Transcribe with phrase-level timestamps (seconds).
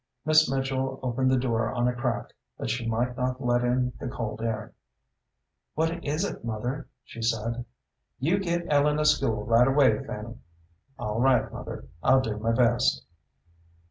[0.25, 4.07] Miss Mitchell opened the door on a crack, that she might not let in the
[4.07, 4.73] cold air.
[5.75, 7.65] "What is it, mother?" she said.
[8.17, 10.37] "You get Ellen a school right away, Fanny."
[10.97, 13.03] "All right, mother; I'll do my best."